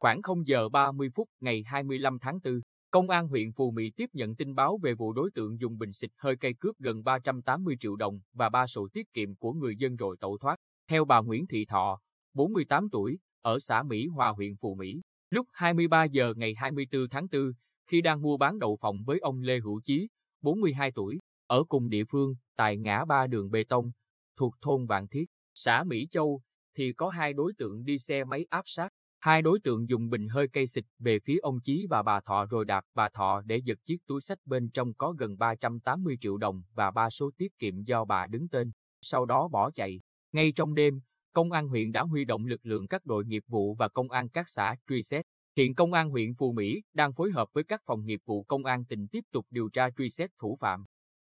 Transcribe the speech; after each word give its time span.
Khoảng 0.00 0.22
0 0.22 0.46
giờ 0.46 0.68
30 0.68 1.10
phút 1.14 1.28
ngày 1.40 1.62
25 1.66 2.18
tháng 2.18 2.38
4, 2.44 2.60
Công 2.90 3.10
an 3.10 3.28
huyện 3.28 3.52
Phù 3.52 3.70
Mỹ 3.70 3.90
tiếp 3.96 4.10
nhận 4.12 4.36
tin 4.36 4.54
báo 4.54 4.78
về 4.82 4.94
vụ 4.94 5.12
đối 5.12 5.30
tượng 5.34 5.60
dùng 5.60 5.78
bình 5.78 5.92
xịt 5.92 6.10
hơi 6.16 6.36
cay 6.36 6.54
cướp 6.54 6.78
gần 6.78 7.04
380 7.04 7.76
triệu 7.80 7.96
đồng 7.96 8.20
và 8.32 8.48
ba 8.48 8.66
sổ 8.66 8.88
tiết 8.92 9.12
kiệm 9.12 9.34
của 9.36 9.52
người 9.52 9.76
dân 9.76 9.96
rồi 9.96 10.16
tẩu 10.20 10.38
thoát. 10.38 10.56
Theo 10.88 11.04
bà 11.04 11.20
Nguyễn 11.20 11.46
Thị 11.46 11.64
Thọ, 11.64 11.98
48 12.34 12.88
tuổi, 12.90 13.18
ở 13.42 13.58
xã 13.58 13.82
Mỹ 13.82 14.06
Hòa 14.06 14.28
huyện 14.28 14.56
Phù 14.56 14.74
Mỹ, 14.74 15.00
lúc 15.30 15.46
23 15.52 16.04
giờ 16.04 16.34
ngày 16.36 16.54
24 16.54 17.08
tháng 17.10 17.26
4, 17.32 17.52
khi 17.86 18.00
đang 18.00 18.22
mua 18.22 18.36
bán 18.36 18.58
đậu 18.58 18.76
phộng 18.76 19.04
với 19.06 19.18
ông 19.18 19.40
Lê 19.40 19.58
Hữu 19.60 19.80
Chí, 19.84 20.08
42 20.40 20.92
tuổi, 20.92 21.18
ở 21.46 21.64
cùng 21.64 21.88
địa 21.88 22.04
phương 22.04 22.34
tại 22.56 22.76
ngã 22.76 23.04
ba 23.04 23.26
đường 23.26 23.50
bê 23.50 23.64
tông, 23.64 23.90
thuộc 24.36 24.54
thôn 24.60 24.86
Vạn 24.86 25.08
Thiết, 25.08 25.24
xã 25.54 25.84
Mỹ 25.84 26.06
Châu, 26.10 26.40
thì 26.74 26.92
có 26.92 27.08
hai 27.08 27.32
đối 27.32 27.52
tượng 27.58 27.84
đi 27.84 27.98
xe 27.98 28.24
máy 28.24 28.46
áp 28.50 28.62
sát. 28.66 28.88
Hai 29.20 29.42
đối 29.42 29.60
tượng 29.60 29.88
dùng 29.88 30.10
bình 30.10 30.28
hơi 30.28 30.48
cây 30.48 30.66
xịt 30.66 30.84
về 30.98 31.18
phía 31.24 31.38
ông 31.42 31.60
Chí 31.60 31.86
và 31.90 32.02
bà 32.02 32.20
Thọ 32.20 32.46
rồi 32.46 32.64
đạp 32.64 32.84
bà 32.94 33.08
Thọ 33.08 33.42
để 33.44 33.56
giật 33.64 33.78
chiếc 33.84 34.06
túi 34.06 34.20
sách 34.20 34.38
bên 34.44 34.70
trong 34.70 34.94
có 34.94 35.12
gần 35.12 35.38
380 35.38 36.18
triệu 36.20 36.36
đồng 36.36 36.62
và 36.74 36.90
ba 36.90 37.10
số 37.10 37.30
tiết 37.36 37.58
kiệm 37.58 37.82
do 37.82 38.04
bà 38.04 38.26
đứng 38.26 38.48
tên, 38.48 38.70
sau 39.00 39.24
đó 39.26 39.48
bỏ 39.48 39.70
chạy. 39.70 40.00
Ngay 40.32 40.52
trong 40.52 40.74
đêm, 40.74 41.00
Công 41.32 41.52
an 41.52 41.68
huyện 41.68 41.92
đã 41.92 42.02
huy 42.02 42.24
động 42.24 42.46
lực 42.46 42.66
lượng 42.66 42.88
các 42.88 43.06
đội 43.06 43.24
nghiệp 43.24 43.42
vụ 43.48 43.74
và 43.74 43.88
công 43.88 44.10
an 44.10 44.28
các 44.28 44.48
xã 44.48 44.76
truy 44.88 45.02
xét. 45.02 45.26
Hiện 45.56 45.74
Công 45.74 45.92
an 45.92 46.10
huyện 46.10 46.34
Phù 46.34 46.52
Mỹ 46.52 46.82
đang 46.94 47.12
phối 47.12 47.30
hợp 47.30 47.48
với 47.52 47.64
các 47.64 47.82
phòng 47.86 48.04
nghiệp 48.04 48.20
vụ 48.24 48.42
công 48.42 48.64
an 48.64 48.84
tỉnh 48.84 49.08
tiếp 49.08 49.24
tục 49.32 49.46
điều 49.50 49.68
tra 49.68 49.90
truy 49.98 50.10
xét 50.10 50.30
thủ 50.38 50.56
phạm. 50.60 50.84